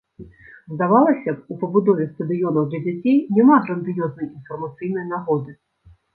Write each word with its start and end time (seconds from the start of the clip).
Здавалася 0.77 1.33
б, 1.35 1.53
у 1.55 1.57
пабудове 1.63 2.07
стадыёнаў 2.13 2.63
для 2.73 2.81
дзяцей 2.87 3.21
няма 3.37 3.59
грандыёзнай 3.67 4.27
інфармацыйнай 4.35 5.09
нагоды. 5.13 5.51